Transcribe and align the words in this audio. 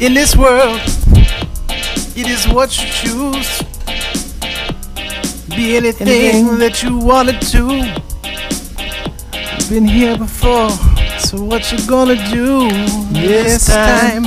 In 0.00 0.14
this 0.14 0.34
world, 0.34 0.80
it 2.16 2.26
is 2.26 2.48
what 2.48 2.70
you 2.80 2.88
choose. 2.88 3.62
Be 5.50 5.76
anything, 5.76 6.08
Anything. 6.08 6.58
that 6.58 6.82
you 6.82 6.96
wanted 6.96 7.40
to. 7.52 7.66
Been 9.68 9.84
here 9.86 10.16
before, 10.16 10.70
so 11.18 11.44
what 11.44 11.70
you 11.70 11.78
gonna 11.86 12.16
do 12.32 12.70
This 13.12 13.66
this 13.66 13.66
time? 13.66 14.22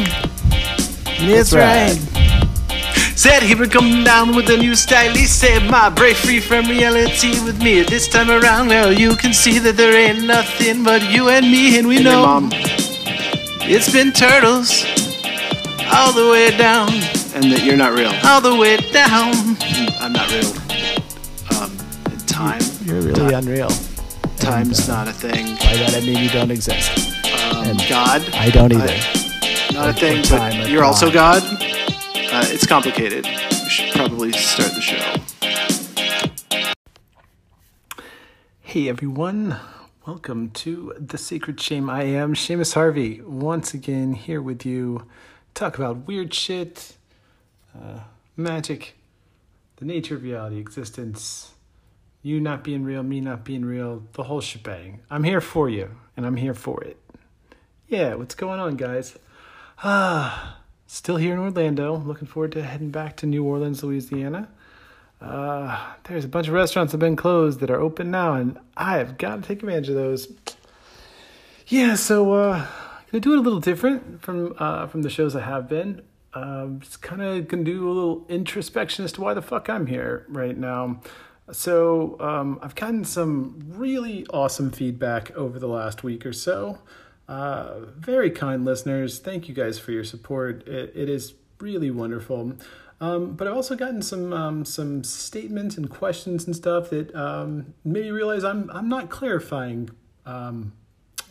That's 1.27 1.49
That's 1.49 1.53
right. 1.53 1.97
right. 1.97 3.17
Said 3.17 3.41
he 3.41 3.55
would 3.55 3.71
come 3.71 4.03
down 4.03 4.35
with 4.35 4.49
a 4.49 4.57
new 4.57 4.75
style. 4.75 5.11
He 5.15 5.25
said, 5.25 5.69
My 5.71 5.89
break 5.89 6.17
free 6.17 6.39
from 6.39 6.65
reality 6.65 7.31
with 7.43 7.61
me. 7.63 7.81
This 7.81 8.07
time 8.07 8.29
around, 8.29 8.67
now 8.67 8.89
you 8.89 9.15
can 9.15 9.33
see 9.33 9.57
that 9.59 9.75
there 9.75 9.95
ain't 9.95 10.25
nothing 10.25 10.83
but 10.83 11.01
you 11.09 11.29
and 11.29 11.45
me, 11.49 11.79
and 11.79 11.87
we 11.87 11.95
And 11.97 12.05
know 12.05 12.49
it's 13.65 13.91
been 13.91 14.11
turtles 14.11 14.85
all 15.93 16.11
the 16.13 16.29
way 16.31 16.55
down, 16.57 16.89
And 17.35 17.51
that 17.51 17.63
you're 17.63 17.77
not 17.77 17.93
real. 17.93 18.11
all 18.25 18.41
the 18.41 18.55
way 18.55 18.77
down. 18.91 19.33
I'm 20.01 20.13
not 20.13 20.29
real. 20.31 20.51
Um, 21.57 21.71
time. 22.25 22.61
You're 22.85 23.01
really 23.01 23.13
Time- 23.13 23.33
unreal. 23.47 23.69
Time's 24.37 24.79
And, 24.79 24.89
uh, 24.89 24.95
not 24.95 25.07
a 25.07 25.13
thing. 25.13 25.45
By 25.55 25.77
that 25.77 25.95
I 25.95 26.01
mean 26.01 26.17
you 26.23 26.29
don't 26.29 26.51
exist. 26.51 26.91
Um, 27.51 27.63
and 27.67 27.79
God. 27.87 28.21
I 28.33 28.49
don't 28.49 28.73
either. 28.73 28.97
not 29.73 29.89
a 29.89 29.93
thing, 29.93 30.21
but 30.23 30.37
time 30.37 30.67
you're 30.67 30.83
also 30.83 31.09
God. 31.11 31.41
God. 31.43 31.63
Uh, 32.33 32.45
it's 32.49 32.65
complicated. 32.65 33.25
We 33.25 33.69
should 33.69 33.93
probably 33.93 34.31
start 34.33 34.71
the 34.73 34.81
show. 34.81 34.99
Hey 38.61 38.89
everyone, 38.89 39.55
welcome 40.07 40.49
to 40.51 40.93
The 40.99 41.17
Sacred 41.17 41.61
Shame. 41.61 41.89
I 41.89 42.03
am 42.03 42.33
Seamus 42.33 42.73
Harvey, 42.73 43.21
once 43.21 43.73
again 43.73 44.13
here 44.13 44.41
with 44.41 44.65
you. 44.65 45.03
Talk 45.53 45.77
about 45.77 46.07
weird 46.07 46.33
shit, 46.33 46.95
uh, 47.75 47.99
magic, 48.35 48.95
the 49.77 49.85
nature 49.85 50.15
of 50.15 50.23
reality, 50.23 50.57
existence, 50.57 51.51
you 52.23 52.39
not 52.39 52.63
being 52.63 52.83
real, 52.83 53.03
me 53.03 53.21
not 53.21 53.43
being 53.43 53.63
real, 53.65 54.03
the 54.13 54.23
whole 54.23 54.41
shebang. 54.41 55.01
I'm 55.11 55.23
here 55.23 55.41
for 55.41 55.69
you, 55.69 55.91
and 56.17 56.25
I'm 56.25 56.37
here 56.37 56.53
for 56.53 56.83
it. 56.83 56.97
Yeah, 57.87 58.15
what's 58.15 58.33
going 58.33 58.59
on, 58.59 58.77
guys? 58.77 59.17
Ah, 59.83 60.57
still 60.87 61.17
here 61.17 61.33
in 61.33 61.39
Orlando. 61.39 61.97
Looking 61.97 62.27
forward 62.27 62.53
to 62.53 62.63
heading 62.63 62.89
back 62.89 63.17
to 63.17 63.25
New 63.25 63.43
Orleans, 63.43 63.83
Louisiana. 63.83 64.49
Uh, 65.21 65.93
there's 66.05 66.25
a 66.25 66.29
bunch 66.29 66.47
of 66.47 66.53
restaurants 66.53 66.91
that 66.91 66.95
have 66.95 67.07
been 67.07 67.15
closed 67.15 67.59
that 67.59 67.69
are 67.69 67.79
open 67.79 68.09
now, 68.09 68.33
and 68.33 68.57
I 68.75 68.97
have 68.97 69.17
got 69.17 69.41
to 69.41 69.47
take 69.47 69.61
advantage 69.61 69.89
of 69.89 69.95
those. 69.95 70.31
Yeah, 71.67 71.95
so 71.95 72.33
uh, 72.33 72.65
gonna 73.13 73.21
do 73.21 73.33
it 73.33 73.37
a 73.37 73.41
little 73.41 73.59
different 73.59 74.21
from 74.21 74.55
uh, 74.57 74.87
from 74.87 75.03
the 75.03 75.09
shows 75.09 75.35
I 75.35 75.41
have 75.41 75.69
been. 75.69 76.01
Um, 76.33 76.79
just 76.79 77.01
kind 77.03 77.21
of 77.21 77.47
gonna 77.47 77.63
do 77.63 77.87
a 77.87 77.93
little 77.93 78.25
introspection 78.27 79.05
as 79.05 79.11
to 79.13 79.21
why 79.21 79.35
the 79.35 79.41
fuck 79.41 79.69
I'm 79.69 79.85
here 79.85 80.25
right 80.29 80.57
now. 80.57 80.99
So 81.51 82.19
um, 82.19 82.59
I've 82.63 82.73
gotten 82.73 83.05
some 83.05 83.59
really 83.67 84.25
awesome 84.33 84.71
feedback 84.71 85.29
over 85.31 85.59
the 85.59 85.67
last 85.67 86.03
week 86.03 86.25
or 86.25 86.33
so. 86.33 86.79
Uh, 87.27 87.81
very 87.97 88.31
kind 88.31 88.65
listeners, 88.65 89.19
thank 89.19 89.47
you 89.47 89.53
guys 89.53 89.77
for 89.77 89.91
your 89.91 90.03
support. 90.03 90.67
It, 90.67 90.91
it 90.95 91.09
is 91.09 91.35
really 91.59 91.91
wonderful. 91.91 92.53
Um, 92.99 93.35
but 93.35 93.47
I've 93.47 93.55
also 93.55 93.75
gotten 93.75 94.01
some 94.01 94.33
um, 94.33 94.65
some 94.65 95.03
statements 95.03 95.77
and 95.77 95.87
questions 95.87 96.47
and 96.47 96.55
stuff 96.55 96.89
that 96.89 97.13
um, 97.13 97.75
made 97.83 98.05
me 98.05 98.09
realize 98.09 98.43
I'm 98.43 98.71
I'm 98.71 98.89
not 98.89 99.11
clarifying 99.11 99.91
um, 100.25 100.73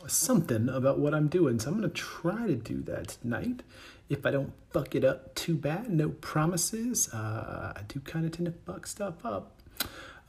something 0.07 0.69
about 0.69 0.99
what 0.99 1.15
I'm 1.15 1.29
doing. 1.29 1.59
So 1.59 1.71
I'm 1.71 1.77
gonna 1.77 1.89
try 1.89 2.47
to 2.47 2.57
do 2.57 2.83
that 2.83 3.09
tonight. 3.09 3.63
If 4.09 4.27
I 4.27 4.31
don't 4.31 4.53
fuck 4.71 4.95
it 4.95 5.05
up 5.05 5.35
too 5.35 5.57
bad, 5.57 5.91
no 5.91 6.11
promises. 6.11 7.09
Uh, 7.13 7.73
I 7.77 7.83
do 7.89 8.01
kind 8.01 8.27
of 8.27 8.33
tend 8.33 8.47
to 8.47 8.73
fuck 8.73 8.87
stuff 8.87 9.25
up. 9.25 9.61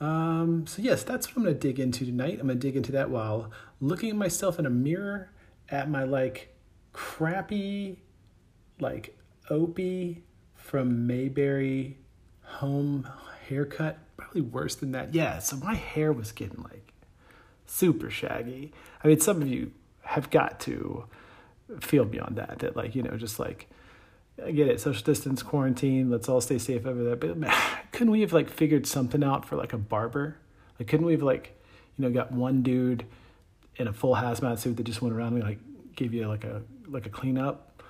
Um, 0.00 0.66
so 0.66 0.82
yes, 0.82 1.02
that's 1.02 1.28
what 1.28 1.38
I'm 1.38 1.44
gonna 1.44 1.54
dig 1.54 1.78
into 1.78 2.04
tonight. 2.04 2.38
I'm 2.40 2.46
gonna 2.46 2.54
dig 2.54 2.76
into 2.76 2.92
that 2.92 3.10
while 3.10 3.50
looking 3.80 4.10
at 4.10 4.16
myself 4.16 4.58
in 4.58 4.66
a 4.66 4.70
mirror 4.70 5.30
at 5.68 5.90
my 5.90 6.04
like 6.04 6.54
crappy, 6.92 7.98
like 8.80 9.18
Opie 9.50 10.22
from 10.54 11.06
Mayberry 11.06 11.98
home 12.42 13.08
haircut. 13.48 13.98
Probably 14.16 14.40
worse 14.40 14.74
than 14.74 14.92
that. 14.92 15.14
Yeah, 15.14 15.38
so 15.38 15.56
my 15.56 15.74
hair 15.74 16.12
was 16.12 16.32
getting 16.32 16.62
like 16.62 16.93
super 17.66 18.10
shaggy. 18.10 18.72
I 19.02 19.08
mean, 19.08 19.20
some 19.20 19.42
of 19.42 19.48
you 19.48 19.72
have 20.02 20.30
got 20.30 20.60
to 20.60 21.06
feel 21.80 22.04
beyond 22.04 22.36
that. 22.36 22.60
That 22.60 22.76
like 22.76 22.94
you 22.94 23.02
know, 23.02 23.16
just 23.16 23.38
like 23.38 23.68
I 24.44 24.50
get 24.50 24.68
it, 24.68 24.80
social 24.80 25.04
distance, 25.04 25.42
quarantine. 25.42 26.10
Let's 26.10 26.28
all 26.28 26.40
stay 26.40 26.58
safe 26.58 26.86
over 26.86 27.02
there. 27.02 27.16
But 27.16 27.36
man, 27.36 27.54
couldn't 27.92 28.10
we 28.10 28.20
have 28.22 28.32
like 28.32 28.50
figured 28.50 28.86
something 28.86 29.22
out 29.22 29.46
for 29.46 29.56
like 29.56 29.72
a 29.72 29.78
barber? 29.78 30.36
Like, 30.78 30.88
couldn't 30.88 31.06
we 31.06 31.12
have 31.12 31.22
like 31.22 31.58
you 31.96 32.04
know 32.04 32.10
got 32.10 32.32
one 32.32 32.62
dude 32.62 33.04
in 33.76 33.88
a 33.88 33.92
full 33.92 34.16
hazmat 34.16 34.58
suit 34.58 34.76
that 34.76 34.84
just 34.84 35.02
went 35.02 35.14
around 35.14 35.34
and 35.34 35.42
like 35.42 35.58
gave 35.94 36.14
you 36.14 36.26
like 36.28 36.44
a 36.44 36.62
like 36.88 37.06
a 37.06 37.10
cleanup? 37.10 37.82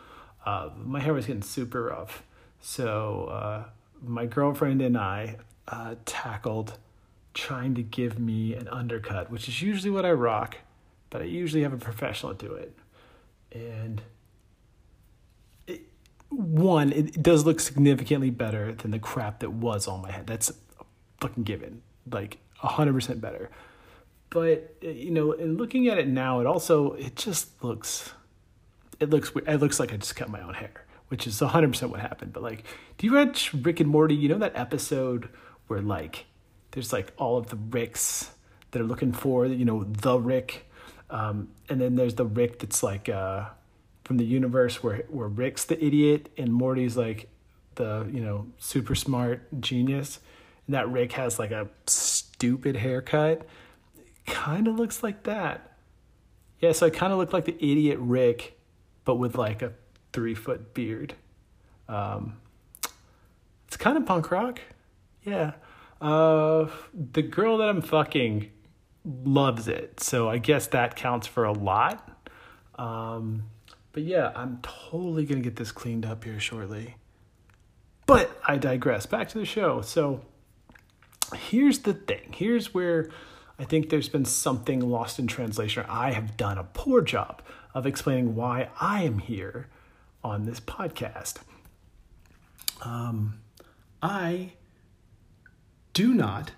Uh, 0.45 0.71
my 0.77 1.01
hair 1.01 1.15
was 1.15 1.27
getting 1.27 1.43
super 1.43 1.85
rough, 1.85 2.23
so 2.61 3.27
uh, 3.27 3.65
my 4.03 4.27
girlfriend 4.27 4.83
and 4.83 4.97
I 4.99 5.39
uh, 5.69 5.95
tackled 6.05 6.77
trying 7.35 7.75
to 7.75 7.83
give 7.83 8.19
me 8.19 8.55
an 8.55 8.69
undercut, 8.69 9.31
which 9.31 9.49
is 9.49 9.61
usually 9.61 9.91
what 9.91 10.07
I 10.07 10.13
rock, 10.13 10.59
but 11.11 11.21
I 11.21 11.25
usually 11.27 11.63
have 11.63 11.73
a 11.73 11.79
professional 11.79 12.33
do 12.33 12.55
it. 12.55 12.77
And 13.53 14.03
it, 15.67 15.83
one, 16.31 16.93
it, 16.93 17.23
does 17.23 17.45
look 17.45 17.61
significantly 17.61 18.31
better 18.31 18.73
than 18.73 18.93
the 18.93 18.99
crap 18.99 19.41
that 19.41 19.53
was 19.53 19.87
on 19.87 20.03
my 20.03 20.11
head. 20.11 20.27
That's 20.27 20.51
a 20.51 20.55
fucking 21.21 21.45
given, 21.45 21.83
like 22.11 22.39
a 22.63 22.69
hundred 22.69 22.95
percent 22.95 23.21
better. 23.21 23.51
But 24.31 24.77
uh, 24.85 24.89
you 24.89 25.11
know, 25.11 25.33
in 25.33 25.57
looking 25.57 25.89
at 25.89 25.99
it 25.99 26.09
now, 26.09 26.41
it 26.41 26.47
also 26.47 26.93
it 26.95 27.15
just 27.17 27.63
looks, 27.63 28.13
it 28.99 29.11
looks. 29.11 29.31
It 29.47 29.59
looks 29.59 29.79
like 29.79 29.93
I 29.93 29.97
just 29.97 30.17
cut 30.17 30.29
my 30.29 30.41
own 30.41 30.55
hair, 30.55 30.85
which 31.09 31.29
is 31.29 31.41
a 31.41 31.49
hundred 31.49 31.73
percent 31.73 31.93
what 31.93 32.01
happened. 32.01 32.33
But 32.33 32.43
like, 32.43 32.65
do 32.99 33.07
you 33.07 33.15
watch 33.15 33.55
Rick 33.55 33.79
and 33.79 33.89
Morty? 33.89 34.17
You 34.17 34.29
know 34.31 34.39
that 34.39 34.57
episode 34.57 35.29
where 35.69 35.81
like 35.81 36.27
there's 36.75 36.93
like 36.93 37.13
all 37.17 37.39
of 37.39 37.49
the 37.49 37.57
Ricks 37.57 38.31
that 38.73 38.83
are 38.83 38.85
looking 38.85 39.13
for, 39.13 39.47
you 39.47 39.65
know, 39.65 39.85
the 39.85 40.19
Rick. 40.19 40.69
Um, 41.09 41.49
and 41.69 41.81
then 41.81 41.95
there's 41.95 42.17
the 42.17 42.25
Rick 42.25 42.59
that's 42.59 42.83
like 42.83 43.09
uh, 43.09 43.47
from 44.03 44.17
the 44.17 44.25
universe 44.25 44.83
where 44.83 45.05
where 45.09 45.29
Rick's 45.29 45.65
the 45.65 45.83
idiot 45.83 46.31
and 46.37 46.53
Morty's 46.53 46.97
like 46.97 47.29
the 47.77 48.09
you 48.13 48.21
know 48.21 48.49
super 48.59 48.97
smart 48.97 49.61
genius. 49.61 50.19
And 50.67 50.75
that 50.75 50.91
Rick 50.91 51.13
has 51.13 51.39
like 51.39 51.53
a 51.53 51.69
stupid 51.87 52.77
haircut. 52.77 53.47
Kind 54.27 54.67
of 54.67 54.75
looks 54.75 55.03
like 55.03 55.23
that. 55.25 55.77
Yeah, 56.59 56.73
so 56.73 56.87
I 56.87 56.91
kind 56.91 57.13
of 57.13 57.19
look 57.19 57.33
like 57.33 57.45
the 57.45 57.57
idiot 57.57 57.99
Rick, 58.01 58.59
but 59.05 59.17
with 59.17 59.37
like 59.37 59.63
a 59.63 59.73
three 60.13 60.35
foot 60.35 60.75
beard. 60.75 61.15
Um, 61.89 62.39
it's 63.69 63.77
kind 63.77 63.97
of 63.97 64.07
punk 64.07 64.31
rock. 64.33 64.61
Yeah. 65.23 65.53
Uh, 66.01 66.69
the 66.93 67.23
girl 67.23 67.59
that 67.59 67.69
I'm 67.69 67.83
fucking 67.83 68.51
loves 69.05 69.69
it. 69.69 70.01
So 70.01 70.29
I 70.29 70.39
guess 70.39 70.67
that 70.69 70.97
counts 70.97 71.27
for 71.27 71.45
a 71.45 71.53
lot. 71.53 72.29
Um, 72.77 73.45
but 73.93 74.03
yeah, 74.03 74.33
I'm 74.35 74.59
totally 74.63 75.27
to 75.43 75.49
get 75.49 75.57
this 75.57 75.73
cleaned 75.73 76.05
up 76.05 76.25
here 76.25 76.41
shortly. 76.41 76.97
But 78.07 78.39
I 78.47 78.57
digress. 78.57 79.07
Back 79.07 79.29
to 79.29 79.39
the 79.39 79.45
show. 79.45 79.81
So 79.81 80.23
here's 81.35 81.81
the 81.81 81.95
thing. 81.95 82.35
Here's 82.35 82.75
where 82.75 83.11
I 83.59 83.65
think 83.65 83.89
there's 83.89 84.09
been 84.09 84.25
something 84.25 84.81
lost 84.81 85.19
in 85.19 85.27
translation. 85.27 85.85
I 85.89 86.13
have 86.13 86.37
done 86.37 86.59
a 86.59 86.65
poor 86.65 87.01
job 87.01 87.41
of 87.73 87.87
explaining 87.87 88.35
why 88.35 88.69
I 88.81 89.03
am 89.05 89.19
here 89.19 89.69
on 90.23 90.45
this 90.45 90.61
podcast. 90.61 91.39
Um, 92.83 93.41
I 94.03 94.53
do 95.95 96.13
not 96.13 96.51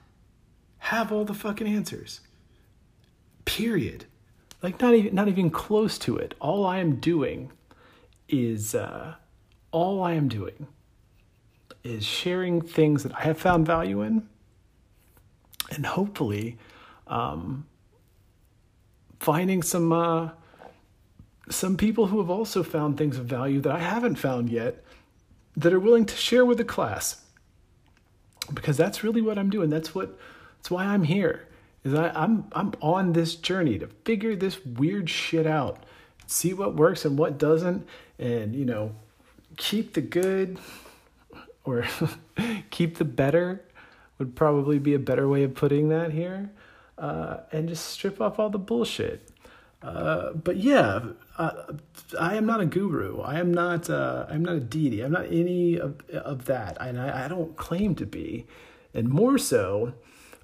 have 0.79 1.13
all 1.13 1.25
the 1.25 1.35
fucking 1.35 1.69
answers. 1.69 2.21
Period. 3.45 4.07
Like 4.63 4.81
not 4.81 4.95
even 4.95 5.15
not 5.15 5.29
even 5.29 5.51
close 5.51 5.99
to 5.99 6.17
it. 6.17 6.35
All 6.41 6.67
I 6.67 6.79
am 6.79 6.97
doing 6.97 7.53
is 8.29 8.75
uh, 8.75 9.15
all 9.71 10.03
I 10.03 10.15
am 10.15 10.27
doing 10.27 10.67
is 11.85 12.05
sharing 12.05 12.61
things 12.61 13.05
that 13.05 13.15
I 13.15 13.21
have 13.21 13.39
found 13.39 13.67
value 13.67 14.03
in, 14.03 14.29
and 15.71 15.87
hopefully 15.87 16.59
um, 17.07 17.67
finding 19.21 19.63
some 19.63 19.93
uh, 19.93 20.31
some 21.51 21.77
people 21.77 22.07
who 22.07 22.19
have 22.19 22.31
also 22.31 22.63
found 22.63 22.97
things 22.97 23.19
of 23.19 23.27
value 23.27 23.61
that 23.61 23.73
I 23.73 23.81
haven't 23.81 24.17
found 24.17 24.51
yet 24.51 24.83
that 25.57 25.73
are 25.73 25.81
willing 25.81 26.07
to 26.07 26.17
share 26.17 26.45
with 26.45 26.59
the 26.59 26.65
class 26.65 27.26
because 28.53 28.77
that's 28.77 29.03
really 29.03 29.21
what 29.21 29.39
I'm 29.39 29.51
doing. 29.51 29.71
That's 29.71 29.95
what 29.95 30.19
that's 30.59 30.71
why 30.71 30.85
I'm 30.85 31.05
here. 31.05 31.47
Is 31.85 31.95
I, 31.95 32.09
I'm 32.11 32.47
I'm 32.53 32.73
on 32.81 33.13
this 33.13 33.35
journey 33.35 33.79
to 33.79 33.89
figure 34.05 34.35
this 34.37 34.65
weird 34.65 35.09
shit 35.09 35.47
out, 35.47 35.85
see 36.27 36.53
what 36.53 36.75
works 36.75 37.05
and 37.05 37.19
what 37.19 37.39
doesn't, 37.39 37.87
and 38.19 38.55
you 38.55 38.65
know, 38.65 38.95
keep 39.57 39.95
the 39.95 40.01
good 40.01 40.59
or 41.65 41.85
keep 42.71 42.99
the 42.99 43.05
better 43.05 43.63
would 44.19 44.35
probably 44.35 44.79
be 44.79 44.95
a 44.95 44.99
better 44.99 45.29
way 45.29 45.43
of 45.43 45.55
putting 45.55 45.89
that 45.91 46.13
here. 46.13 46.51
Uh, 46.99 47.41
and 47.53 47.69
just 47.69 47.85
strip 47.85 48.23
off 48.23 48.39
all 48.39 48.49
the 48.49 48.59
bullshit. 48.59 49.29
Uh, 49.87 50.33
but 50.33 50.57
yeah, 50.57 51.01
uh, 51.39 51.53
I 52.19 52.35
am 52.35 52.45
not 52.45 52.61
a 52.61 52.67
guru. 52.67 53.21
I 53.21 53.39
am 53.39 53.55
not. 53.55 53.89
Uh, 53.89 54.27
I'm 54.29 54.45
not 54.45 54.57
a 54.57 54.61
deity. 54.61 55.01
I'm 55.01 55.13
not 55.13 55.27
any 55.27 55.79
of, 55.79 56.01
of 56.11 56.47
that, 56.47 56.77
and 56.81 57.01
I, 57.01 57.27
I 57.27 57.29
don't 57.29 57.57
claim 57.57 57.95
to 57.97 58.07
be. 58.07 58.47
And 58.93 59.09
more 59.09 59.39
so, 59.39 59.93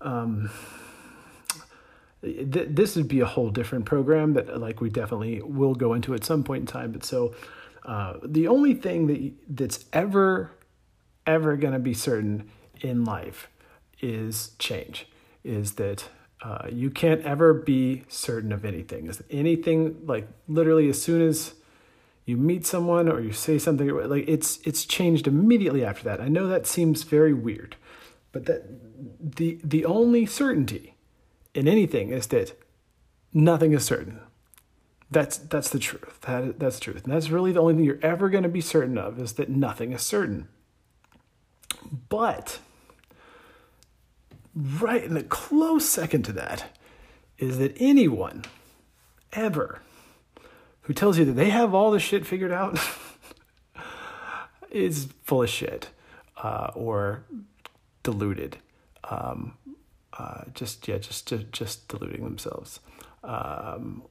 um, 0.00 0.48
th- 2.22 2.68
this 2.70 2.94
would 2.94 3.08
be 3.08 3.18
a 3.18 3.26
whole 3.26 3.50
different 3.50 3.84
program 3.84 4.34
that, 4.34 4.60
like, 4.60 4.80
we 4.80 4.90
definitely 4.90 5.42
will 5.42 5.74
go 5.74 5.92
into 5.92 6.14
at 6.14 6.22
some 6.22 6.44
point 6.44 6.60
in 6.60 6.66
time. 6.66 6.92
But 6.92 7.02
so, 7.02 7.34
uh, 7.84 8.18
the 8.24 8.46
only 8.46 8.74
thing 8.74 9.08
that 9.08 9.32
that's 9.48 9.86
ever, 9.92 10.52
ever 11.26 11.56
going 11.56 11.72
to 11.72 11.80
be 11.80 11.94
certain 11.94 12.48
in 12.80 13.04
life 13.04 13.48
is 14.00 14.52
change. 14.60 15.08
Is 15.42 15.72
that 15.72 16.08
uh, 16.42 16.66
you 16.70 16.90
can't 16.90 17.22
ever 17.22 17.54
be 17.54 18.04
certain 18.08 18.52
of 18.52 18.64
anything. 18.64 19.06
Is 19.06 19.22
anything 19.30 20.04
like 20.04 20.28
literally 20.48 20.88
as 20.88 21.00
soon 21.00 21.22
as 21.22 21.54
you 22.24 22.36
meet 22.36 22.66
someone 22.66 23.08
or 23.08 23.20
you 23.20 23.32
say 23.32 23.58
something 23.58 23.88
like 24.08 24.24
it's 24.28 24.58
it's 24.64 24.84
changed 24.84 25.26
immediately 25.26 25.84
after 25.84 26.04
that. 26.04 26.20
I 26.20 26.28
know 26.28 26.48
that 26.48 26.66
seems 26.66 27.04
very 27.04 27.32
weird, 27.32 27.76
but 28.32 28.46
that 28.46 28.64
the 29.20 29.60
the 29.62 29.84
only 29.84 30.26
certainty 30.26 30.94
in 31.54 31.68
anything 31.68 32.10
is 32.10 32.28
that 32.28 32.58
nothing 33.32 33.72
is 33.72 33.84
certain. 33.84 34.20
That's 35.10 35.38
that's 35.38 35.70
the 35.70 35.78
truth. 35.78 36.20
That 36.22 36.58
that's 36.58 36.80
truth. 36.80 37.04
And 37.04 37.12
that's 37.12 37.30
really 37.30 37.52
the 37.52 37.60
only 37.60 37.74
thing 37.74 37.84
you're 37.84 37.98
ever 38.02 38.28
going 38.28 38.44
to 38.44 38.48
be 38.48 38.60
certain 38.60 38.98
of 38.98 39.20
is 39.20 39.34
that 39.34 39.48
nothing 39.48 39.92
is 39.92 40.02
certain. 40.02 40.48
But 42.08 42.58
right 44.54 45.02
in 45.02 45.14
the 45.14 45.22
close 45.22 45.88
second 45.88 46.22
to 46.25 46.32
that 46.32 46.76
is 47.38 47.58
that 47.58 47.75
anyone 47.78 48.44
ever 49.32 49.81
who 50.82 50.93
tells 50.93 51.19
you 51.19 51.25
that 51.25 51.32
they 51.32 51.50
have 51.50 51.75
all 51.75 51.90
the 51.90 52.00
shit 52.00 52.26
figured 52.26 52.52
out 52.52 52.78
is 54.70 55.08
full 55.22 55.43
of 55.43 55.49
shit 55.49 55.90
uh, 56.37 56.70
or 56.75 57.25
deluded. 58.02 58.58
Um, 59.04 59.56
uh, 60.19 60.43
just 60.55 60.87
yeah, 60.87 60.98
just 60.98 61.26
just, 61.26 61.52
just 61.52 61.88
deluding 61.88 62.25
themselves. 62.25 62.81
Um, 63.25 64.02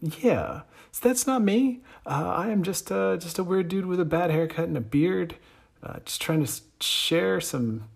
yeah, 0.00 0.62
so 0.92 1.08
that's 1.08 1.26
not 1.26 1.42
me. 1.42 1.82
Uh, 2.06 2.32
I 2.36 2.48
am 2.48 2.62
just 2.62 2.90
uh, 2.90 3.16
just 3.16 3.38
a 3.38 3.44
weird 3.44 3.68
dude 3.68 3.86
with 3.86 4.00
a 4.00 4.04
bad 4.04 4.30
haircut 4.30 4.66
and 4.66 4.76
a 4.76 4.80
beard, 4.80 5.36
uh, 5.82 5.98
just 6.04 6.20
trying 6.20 6.44
to 6.44 6.52
share 6.80 7.40
some 7.40 7.88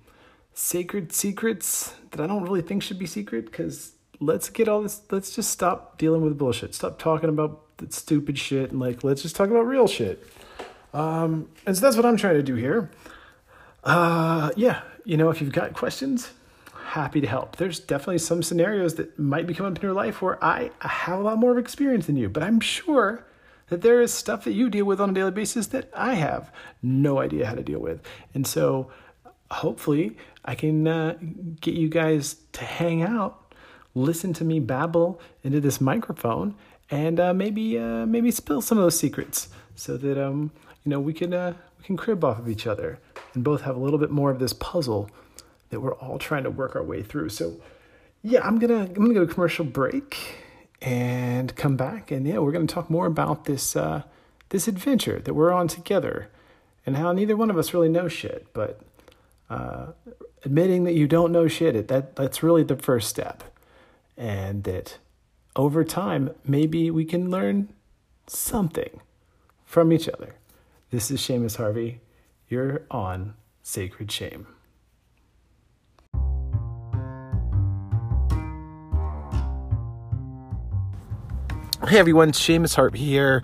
sacred 0.59 1.13
secrets 1.13 1.95
that 2.11 2.21
I 2.21 2.27
don't 2.27 2.43
really 2.43 2.63
think 2.63 2.83
should 2.83 2.99
be 2.99 3.07
secret 3.07 3.45
because 3.45 3.93
let's 4.19 4.51
get 4.51 4.67
all 4.67 4.83
this, 4.83 5.03
let's 5.09 5.33
just 5.33 5.51
stop 5.51 5.99
dealing 5.99 6.21
with 6.21 6.37
bullshit. 6.37 6.75
Stop 6.75 6.99
talking 6.99 7.29
about 7.29 7.63
stupid 7.91 8.37
shit 8.37 8.73
and 8.73 8.81
like, 8.81 9.05
let's 9.05 9.23
just 9.23 9.37
talk 9.37 9.51
about 9.51 9.69
real 9.69 9.87
shit. 9.87 10.27
Um, 10.93 11.49
and 11.65 11.77
so 11.77 11.81
that's 11.81 11.95
what 11.95 12.05
I'm 12.05 12.17
trying 12.17 12.35
to 12.35 12.43
do 12.43 12.57
here. 12.57 12.91
Uh, 13.85 14.51
yeah, 14.57 14.83
you 15.05 15.17
know, 15.17 15.31
if 15.31 15.41
you've 15.41 15.53
got 15.53 15.75
questions, 15.75 16.33
happy 16.87 17.21
to 17.21 17.29
help. 17.29 17.55
There's 17.55 17.79
definitely 17.79 18.19
some 18.19 18.43
scenarios 18.43 18.97
that 18.97 19.17
might 19.17 19.47
be 19.47 19.55
coming 19.55 19.71
up 19.71 19.79
in 19.79 19.83
your 19.83 19.93
life 19.93 20.21
where 20.21 20.45
I 20.45 20.73
have 20.81 21.21
a 21.21 21.23
lot 21.23 21.39
more 21.39 21.53
of 21.53 21.59
experience 21.59 22.07
than 22.07 22.17
you, 22.17 22.29
but 22.29 22.43
I'm 22.43 22.59
sure 22.59 23.25
that 23.69 23.83
there 23.83 24.01
is 24.01 24.13
stuff 24.13 24.43
that 24.43 24.55
you 24.55 24.71
deal 24.71 24.87
with 24.87 25.01
on 25.01 25.11
a 25.11 25.13
daily 25.13 25.31
basis 25.31 25.69
that 25.69 25.89
I 25.95 26.15
have 26.15 26.51
no 26.83 27.21
idea 27.21 27.47
how 27.47 27.55
to 27.55 27.63
deal 27.63 27.79
with. 27.79 28.03
And 28.35 28.45
so 28.45 28.91
hopefully 29.51 30.17
I 30.45 30.55
can 30.55 30.87
uh, 30.87 31.17
get 31.61 31.75
you 31.75 31.89
guys 31.89 32.37
to 32.53 32.65
hang 32.65 33.03
out, 33.03 33.55
listen 33.95 34.33
to 34.35 34.45
me 34.45 34.61
babble 34.61 35.21
into 35.43 35.61
this 35.61 35.81
microphone, 35.81 36.55
and 36.91 37.21
uh, 37.21 37.35
maybe 37.35 37.79
uh, 37.79 38.07
maybe 38.07 38.31
spill 38.31 38.61
some 38.61 38.79
of 38.79 38.85
those 38.85 38.99
secrets 38.99 39.49
so 39.75 39.97
that 39.97 40.19
um 40.19 40.51
you 40.85 40.91
know 40.91 41.01
we 41.01 41.13
can 41.13 41.33
uh, 41.33 41.55
we 41.79 41.85
can 41.85 41.97
crib 41.97 42.25
off 42.25 42.39
of 42.39 42.49
each 42.49 42.67
other 42.67 42.99
and 43.35 43.45
both 43.45 43.63
have 43.63 43.77
a 43.77 43.79
little 43.79 43.99
bit 43.99 44.11
more 44.11 44.31
of 44.31 44.39
this 44.39 44.53
puzzle 44.53 45.11
that 45.71 45.81
we're 45.81 45.95
all 45.95 46.19
trying 46.19 46.45
to 46.45 46.51
work 46.51 46.75
our 46.75 46.83
way 46.83 47.03
through. 47.03 47.29
So 47.29 47.57
yeah, 48.23 48.41
I'm 48.47 48.59
gonna 48.59 48.81
I'm 48.81 48.95
gonna 48.95 49.15
go 49.15 49.27
to 49.27 49.33
commercial 49.33 49.65
break 49.65 50.17
and 50.81 51.55
come 51.57 51.77
back, 51.77 52.11
and 52.11 52.27
yeah, 52.27 52.39
we're 52.39 52.53
gonna 52.53 52.67
talk 52.67 52.89
more 52.91 53.07
about 53.07 53.45
this 53.45 53.77
uh, 53.77 54.03
this 54.49 54.67
adventure 54.67 55.21
that 55.21 55.35
we're 55.35 55.53
on 55.53 55.69
together, 55.69 56.31
and 56.87 56.97
how 56.97 57.13
neither 57.13 57.37
one 57.37 57.51
of 57.51 57.59
us 57.59 57.75
really 57.75 57.89
knows 57.89 58.13
shit, 58.13 58.47
but 58.53 58.81
uh, 59.51 59.89
admitting 60.45 60.85
that 60.85 60.95
you 60.95 61.07
don't 61.07 61.33
know 61.33 61.49
shit, 61.49 61.89
that 61.89 62.17
that's 62.17 62.43
really 62.43 62.63
the 62.63 62.77
first 62.77 63.09
step, 63.09 63.45
and 64.17 64.65
that 64.65 64.99
over 65.57 65.85
time 65.85 66.31
maybe 66.45 66.91
we 66.91 67.05
can 67.05 67.31
learn 67.31 67.69
something 68.27 69.01
from 69.65 69.93
each 69.93 70.09
other. 70.09 70.35
This 70.91 71.11
is 71.11 71.21
Seamus 71.21 71.57
Harvey. 71.57 72.01
You're 72.49 72.83
on 72.91 73.35
Sacred 73.63 74.11
Shame. 74.11 74.47
Hey 81.87 81.99
everyone, 81.99 82.33
Seamus 82.33 82.75
Harvey 82.75 82.99
here. 82.99 83.43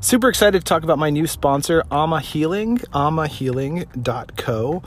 Super 0.00 0.28
excited 0.28 0.58
to 0.58 0.64
talk 0.64 0.82
about 0.82 0.98
my 0.98 1.10
new 1.10 1.26
sponsor, 1.26 1.82
Amma 1.90 2.20
Healing, 2.20 2.78
ammahealing.co. 2.92 4.82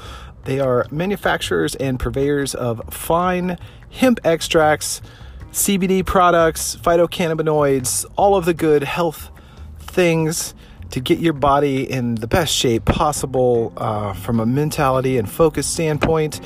They 0.48 0.62
are 0.62 0.86
manufacturers 0.92 1.76
and 1.76 2.00
purveyors 2.00 2.56
of 2.56 2.82
fine 2.90 3.58
hemp 3.90 4.22
extracts, 4.24 5.02
CBD 5.52 6.06
products, 6.06 6.78
phytocannabinoids, 6.78 8.06
all 8.16 8.38
of 8.38 8.46
the 8.46 8.54
good 8.54 8.84
health 8.84 9.30
things 9.78 10.56
to 10.92 11.02
get 11.02 11.20
your 11.20 11.34
body 11.34 11.84
in 11.84 12.16
the 12.16 12.28
best 12.28 12.56
shape 12.56 12.86
possible 12.86 13.74
uh, 13.76 14.14
from 14.14 14.40
a 14.40 14.46
mentality 14.46 15.18
and 15.18 15.30
focus 15.30 15.68
standpoint. 15.68 16.40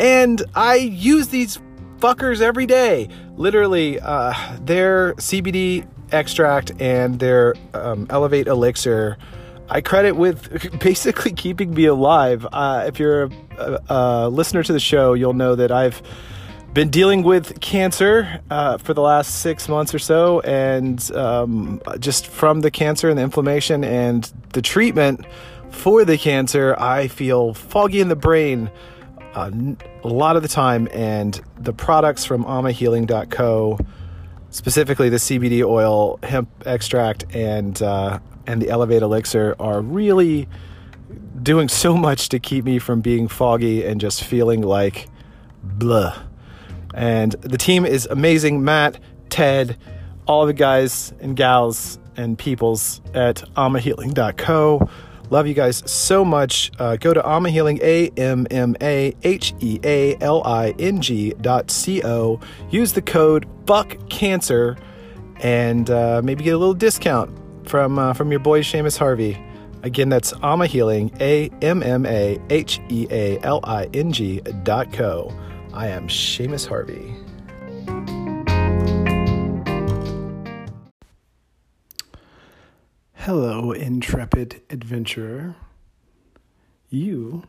And 0.00 0.42
I 0.56 0.74
use 0.74 1.28
these 1.28 1.60
fuckers 1.98 2.40
every 2.40 2.66
day. 2.66 3.08
Literally, 3.36 4.00
uh, 4.00 4.34
their 4.62 5.14
CBD 5.14 5.86
extract 6.10 6.72
and 6.80 7.20
their 7.20 7.54
um, 7.72 8.08
Elevate 8.10 8.48
Elixir 8.48 9.16
I 9.68 9.80
credit 9.80 10.12
with 10.12 10.78
basically 10.80 11.32
keeping 11.32 11.74
me 11.74 11.86
alive. 11.86 12.46
Uh, 12.52 12.84
if 12.86 12.98
you're 12.98 13.30
a, 13.58 13.80
a, 13.88 14.28
listener 14.28 14.62
to 14.62 14.72
the 14.72 14.80
show, 14.80 15.14
you'll 15.14 15.34
know 15.34 15.54
that 15.54 15.72
I've 15.72 16.02
been 16.72 16.90
dealing 16.90 17.22
with 17.22 17.60
cancer 17.60 18.40
uh, 18.50 18.78
for 18.78 18.94
the 18.94 19.00
last 19.00 19.40
six 19.40 19.68
months 19.68 19.94
or 19.94 19.98
so, 19.98 20.40
and 20.40 21.10
um, 21.12 21.80
just 21.98 22.26
from 22.26 22.60
the 22.60 22.70
cancer 22.70 23.08
and 23.08 23.18
the 23.18 23.22
inflammation 23.22 23.84
and 23.84 24.30
the 24.52 24.62
treatment 24.62 25.24
for 25.70 26.04
the 26.04 26.18
cancer, 26.18 26.74
I 26.78 27.08
feel 27.08 27.54
foggy 27.54 28.00
in 28.00 28.08
the 28.08 28.16
brain 28.16 28.70
uh, 29.34 29.50
a 30.02 30.08
lot 30.08 30.36
of 30.36 30.42
the 30.42 30.48
time, 30.48 30.88
and 30.92 31.40
the 31.58 31.72
products 31.72 32.24
from 32.24 32.44
ammahealing.co 32.44 33.78
specifically 34.54 35.08
the 35.08 35.16
CBD 35.16 35.64
oil, 35.64 36.20
hemp 36.22 36.48
extract, 36.64 37.24
and 37.34 37.82
uh, 37.82 38.20
and 38.46 38.60
the 38.60 38.68
Elevate 38.68 39.02
Elixir 39.02 39.56
are 39.58 39.80
really 39.80 40.48
doing 41.42 41.68
so 41.68 41.96
much 41.96 42.28
to 42.30 42.38
keep 42.38 42.64
me 42.64 42.78
from 42.78 43.00
being 43.00 43.28
foggy 43.28 43.84
and 43.84 44.00
just 44.00 44.24
feeling 44.24 44.62
like 44.62 45.08
blah. 45.62 46.16
And 46.94 47.32
the 47.32 47.58
team 47.58 47.84
is 47.84 48.06
amazing. 48.06 48.64
Matt, 48.64 48.98
Ted, 49.28 49.76
all 50.26 50.46
the 50.46 50.52
guys 50.52 51.12
and 51.20 51.36
gals 51.36 51.98
and 52.16 52.38
peoples 52.38 53.00
at 53.14 53.42
ammahealing.co. 53.56 54.88
Love 55.30 55.46
you 55.46 55.54
guys 55.54 55.82
so 55.90 56.24
much. 56.24 56.70
Uh, 56.78 56.96
go 56.96 57.12
to 57.12 57.20
ammahealing, 57.22 57.80
A 57.80 58.08
M 58.10 58.46
M 58.50 58.76
A 58.80 59.14
H 59.22 59.54
E 59.60 59.80
A 59.82 60.16
L 60.20 60.44
I 60.44 60.74
N 60.78 61.00
G 61.00 61.32
dot 61.40 61.70
C 61.70 62.02
O. 62.04 62.38
Use 62.70 62.92
the 62.92 63.02
code 63.02 63.46
BUCKCANCER 63.66 64.78
and 65.40 65.90
uh, 65.90 66.20
maybe 66.22 66.44
get 66.44 66.54
a 66.54 66.58
little 66.58 66.74
discount 66.74 67.30
from 67.66 67.98
uh, 67.98 68.12
from 68.12 68.30
your 68.30 68.40
boy 68.40 68.62
Seamus 68.62 68.98
Harvey. 68.98 69.42
Again, 69.82 70.08
that's 70.08 70.32
Amma 70.42 70.66
Healing, 70.66 71.14
A 71.20 71.50
M 71.60 71.82
M 71.82 72.06
A 72.06 72.38
H 72.50 72.80
E 72.88 73.06
A 73.10 73.38
L 73.40 73.60
I 73.64 73.88
N 73.92 74.12
G 74.12 74.40
dot 74.62 74.92
co. 74.92 75.32
I 75.72 75.88
am 75.88 76.08
Seamus 76.08 76.66
Harvey. 76.66 77.14
Hello, 83.14 83.72
intrepid 83.72 84.60
adventurer. 84.70 85.56
You 86.90 87.44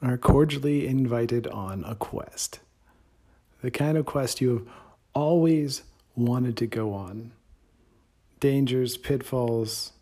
are 0.00 0.16
cordially 0.16 0.86
invited 0.86 1.46
on 1.48 1.84
a 1.84 1.94
quest. 1.94 2.60
The 3.60 3.70
kind 3.70 3.98
of 3.98 4.06
quest 4.06 4.40
you 4.40 4.50
have 4.54 4.68
always 5.14 5.82
wanted 6.14 6.56
to 6.58 6.66
go 6.66 6.92
on 6.94 7.32
dangers, 8.40 8.96
pitfalls, 8.96 9.92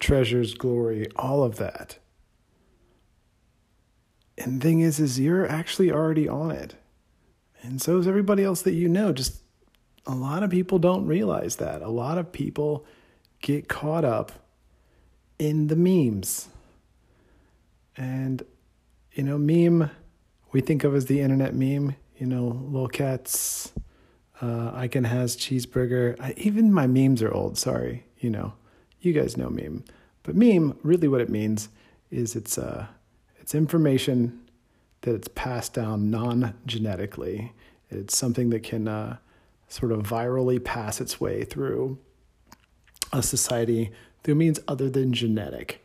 treasures, 0.00 0.54
glory, 0.54 1.08
all 1.16 1.42
of 1.44 1.56
that 1.56 1.98
And 4.38 4.60
the 4.60 4.64
thing 4.64 4.80
is, 4.80 4.98
is 4.98 5.20
you're 5.20 5.46
actually 5.46 5.90
already 5.90 6.28
on 6.28 6.50
it. 6.50 6.74
And 7.62 7.80
so 7.80 7.98
is 7.98 8.08
everybody 8.08 8.42
else 8.44 8.62
that 8.62 8.72
you 8.72 8.88
know. 8.88 9.12
Just 9.12 9.42
a 10.06 10.14
lot 10.14 10.42
of 10.42 10.50
people 10.50 10.78
don't 10.78 11.06
realize 11.06 11.56
that. 11.56 11.82
A 11.82 11.88
lot 11.88 12.18
of 12.18 12.32
people 12.32 12.84
get 13.40 13.68
caught 13.68 14.04
up 14.04 14.32
in 15.38 15.68
the 15.68 15.76
memes. 15.76 16.48
And, 17.96 18.42
you 19.12 19.22
know, 19.22 19.38
meme, 19.38 19.90
we 20.52 20.60
think 20.60 20.84
of 20.84 20.94
as 20.94 21.06
the 21.06 21.20
internet 21.20 21.54
meme, 21.54 21.94
you 22.16 22.26
know, 22.26 22.46
little 22.70 22.88
cats, 22.88 23.72
uh, 24.42 24.72
I 24.74 24.88
Can 24.88 25.04
Has 25.04 25.36
Cheezburger. 25.36 26.20
I, 26.20 26.34
even 26.36 26.72
my 26.72 26.86
memes 26.86 27.22
are 27.22 27.32
old, 27.32 27.56
sorry, 27.56 28.04
you 28.18 28.28
know, 28.28 28.54
you 29.00 29.12
guys 29.12 29.36
know 29.36 29.48
meme. 29.48 29.84
But 30.24 30.34
meme, 30.34 30.76
really 30.82 31.08
what 31.08 31.20
it 31.20 31.30
means 31.30 31.68
is 32.10 32.34
it's, 32.36 32.58
uh, 32.58 32.86
it's 33.40 33.54
information 33.54 34.40
that 35.02 35.14
it's 35.14 35.28
passed 35.28 35.74
down 35.74 36.10
non 36.10 36.54
genetically. 36.66 37.52
It's 37.90 38.16
something 38.16 38.50
that 38.50 38.62
can 38.62 38.88
uh, 38.88 39.18
sort 39.68 39.92
of 39.92 40.02
virally 40.02 40.62
pass 40.62 41.00
its 41.00 41.20
way 41.20 41.44
through 41.44 41.98
a 43.12 43.22
society 43.22 43.90
through 44.22 44.34
means 44.36 44.58
other 44.66 44.88
than 44.88 45.12
genetic. 45.12 45.84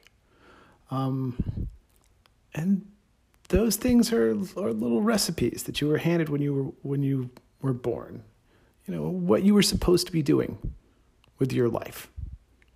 Um, 0.89 1.67
and 2.53 2.87
those 3.49 3.75
things 3.75 4.11
are, 4.13 4.31
are 4.31 4.73
little 4.73 5.01
recipes 5.01 5.63
that 5.63 5.81
you 5.81 5.87
were 5.87 5.97
handed 5.97 6.29
when 6.29 6.41
you 6.41 6.53
were 6.53 6.71
when 6.81 7.03
you 7.03 7.29
were 7.61 7.73
born. 7.73 8.23
You 8.87 8.95
know 8.95 9.09
what 9.09 9.43
you 9.43 9.53
were 9.53 9.61
supposed 9.61 10.07
to 10.07 10.13
be 10.13 10.21
doing 10.21 10.73
with 11.39 11.51
your 11.51 11.67
life, 11.67 12.09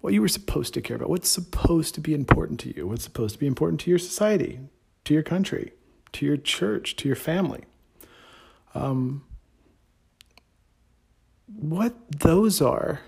what 0.02 0.14
you 0.14 0.22
were 0.22 0.28
supposed 0.28 0.74
to 0.74 0.82
care 0.82 0.98
about, 0.98 1.10
what's 1.10 1.30
supposed 1.30 1.96
to 1.96 2.02
be 2.02 2.14
important 2.14 2.60
to 2.62 2.76
you, 2.76 2.88
what's 2.88 3.04
supposed 3.04 3.36
to 3.36 3.40
be 3.40 3.48
important 3.48 3.80
to 3.82 3.90
your 3.90 4.00
society, 4.00 4.60
to 5.06 5.14
your 5.14 5.24
country, 5.24 5.72
to 6.12 6.26
your 6.26 6.38
church, 6.38 6.98
to 6.98 7.08
your 7.08 7.16
family. 7.16 7.64
Um, 8.76 9.24
what 11.48 11.96
those 12.20 12.62
are 12.62 13.02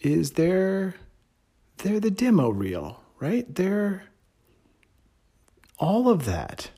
is 0.00 0.32
they're 0.32 0.94
they're 1.78 2.00
the 2.00 2.10
demo 2.10 2.50
reel, 2.50 3.02
right? 3.18 3.52
They're 3.54 4.04
all 5.78 6.08
of 6.08 6.24
that. 6.26 6.70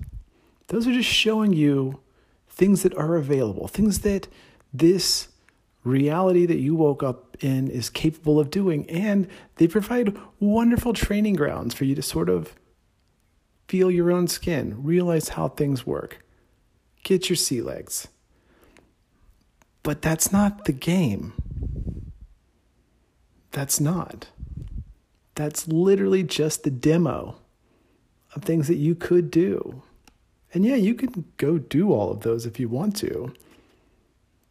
Those 0.69 0.87
are 0.87 0.93
just 0.93 1.09
showing 1.09 1.53
you 1.53 2.01
things 2.49 2.83
that 2.83 2.95
are 2.95 3.17
available, 3.17 3.67
things 3.67 4.01
that 4.01 4.29
this 4.73 5.29
reality 5.85 6.47
that 6.47 6.59
you 6.59 6.75
woke 6.75 7.03
up 7.03 7.37
in 7.41 7.69
is 7.69 7.89
capable 7.91 8.39
of 8.39 8.51
doing. 8.51 8.89
And 8.91 9.29
they 9.57 9.67
provide 9.67 10.17
wonderful 10.39 10.93
training 10.93 11.37
grounds 11.37 11.75
for 11.75 11.85
you 11.85 11.95
to 11.95 12.03
sort 12.03 12.29
of 12.29 12.55
feel 13.69 13.91
your 13.91 14.11
own 14.11 14.29
skin, 14.29 14.83
realize 14.83 15.31
how 15.31 15.49
things 15.49 15.87
work, 15.87 16.25
get 17.03 17.29
your 17.29 17.37
sea 17.37 17.63
legs. 17.63 18.09
But 19.83 20.03
that's 20.03 20.33
not 20.33 20.65
the 20.65 20.73
game. 20.73 21.33
That's 23.53 23.81
not. 23.81 24.29
That's 25.35 25.67
literally 25.69 26.23
just 26.23 26.65
the 26.65 26.71
demo 26.71 27.39
of 28.35 28.43
things 28.43 28.69
that 28.69 28.77
you 28.77 28.95
could 28.95 29.31
do. 29.31 29.83
And 30.53 30.65
yeah, 30.65 30.75
you 30.75 30.95
can 30.95 31.25
go 31.37 31.59
do 31.59 31.93
all 31.93 32.11
of 32.11 32.21
those 32.21 32.45
if 32.45 32.61
you 32.61 32.69
want 32.69 32.97
to, 32.97 33.33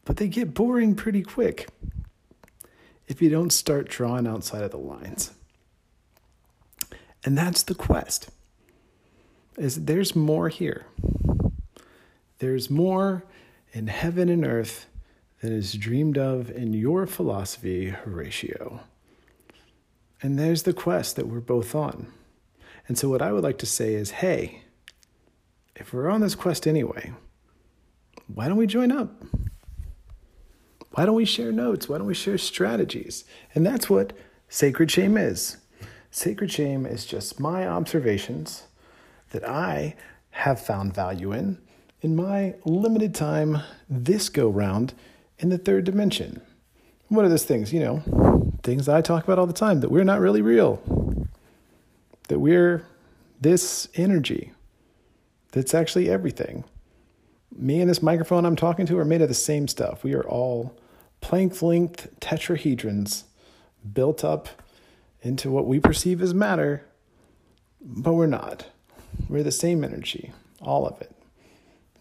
but 0.10 0.18
they 0.18 0.28
get 0.28 0.56
boring 0.56 0.96
pretty 0.96 1.22
quick 1.22 1.70
if 3.08 3.22
you 3.22 3.30
don't 3.30 3.54
start 3.54 3.88
drawing 3.88 4.26
outside 4.26 4.64
of 4.64 4.72
the 4.72 4.78
lines. 4.78 5.30
And 7.24 7.38
that's 7.38 7.62
the 7.62 7.76
quest. 7.76 8.32
Is 9.56 9.86
there's 9.86 10.16
more 10.16 10.50
here. 10.50 10.88
There's 12.40 12.72
more 12.72 13.24
in 13.72 13.86
heaven 13.86 14.30
and 14.30 14.44
earth 14.44 14.88
than 15.42 15.54
is 15.54 15.74
dreamed 15.74 16.18
of 16.18 16.50
in 16.50 16.74
your 16.74 17.06
philosophy, 17.06 17.90
Horatio. 17.90 18.80
And 20.24 20.40
there's 20.40 20.64
the 20.64 20.74
quest 20.74 21.18
that 21.18 21.28
we're 21.28 21.40
both 21.40 21.76
on. 21.76 22.12
And 22.88 22.98
so, 22.98 23.10
what 23.10 23.22
I 23.22 23.32
would 23.32 23.44
like 23.44 23.60
to 23.60 23.68
say 23.68 23.94
is 23.94 24.10
hey, 24.10 24.64
if 25.76 25.94
we're 25.94 26.10
on 26.10 26.22
this 26.22 26.34
quest 26.34 26.66
anyway, 26.66 27.14
why 28.26 28.48
don't 28.48 28.58
we 28.58 28.66
join 28.66 28.92
up? 28.92 29.14
Why 30.92 31.06
don't 31.06 31.16
we 31.16 31.26
share 31.26 31.52
notes? 31.52 31.88
Why 31.88 31.98
don't 31.98 32.08
we 32.08 32.14
share 32.14 32.38
strategies? 32.38 33.26
And 33.54 33.66
that's 33.66 33.90
what 33.90 34.14
Sacred 34.48 34.92
Shame 34.92 35.18
is. 35.18 35.58
Sacred 36.12 36.52
Shame 36.52 36.86
is 36.86 37.06
just 37.06 37.40
my 37.40 37.68
observations 37.68 38.64
that 39.32 39.48
I 39.48 39.96
have 40.32 40.60
found 40.60 40.94
value 40.94 41.32
in 41.32 41.60
in 42.02 42.16
my 42.16 42.56
limited 42.66 43.14
time 43.14 43.60
this 43.90 44.30
go 44.30 44.50
round 44.50 44.94
in 45.38 45.50
the 45.50 45.58
third 45.58 45.84
dimension. 45.84 46.42
What 47.10 47.26
are 47.26 47.30
those 47.30 47.46
things? 47.46 47.74
You 47.74 47.82
know, 47.82 48.54
things 48.64 48.88
I 48.88 49.02
talk 49.02 49.24
about 49.24 49.40
all 49.40 49.48
the 49.48 49.54
time 49.54 49.82
that 49.82 49.92
we're 49.92 50.04
not 50.04 50.20
really 50.20 50.42
real 50.42 50.82
that 52.30 52.40
we're 52.40 52.86
this 53.42 53.90
energy 53.96 54.54
that's 55.52 55.74
actually 55.74 56.10
everything. 56.10 56.64
Me 57.56 57.82
and 57.82 57.90
this 57.90 58.02
microphone 58.02 58.46
I'm 58.46 58.56
talking 58.56 58.86
to 58.88 58.98
are 59.00 59.06
made 59.06 59.22
of 59.22 59.28
the 59.28 59.34
same 59.34 59.68
stuff. 59.68 60.04
We 60.04 60.14
are 60.14 60.24
all 60.24 60.78
Planck 61.22 61.62
length 61.62 62.08
tetrahedrons 62.22 63.24
built 63.94 64.24
up 64.24 64.48
into 65.22 65.52
what 65.52 65.68
we 65.68 65.80
perceive 65.80 66.22
as 66.22 66.34
matter, 66.34 66.86
but 67.82 68.14
we're 68.14 68.26
not. 68.26 68.68
We're 69.28 69.44
the 69.44 69.52
same 69.52 69.84
energy, 69.84 70.32
all 70.62 70.88
of 70.88 71.02
it. 71.02 71.14